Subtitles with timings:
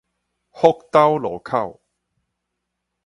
[0.49, 1.79] 福斗路口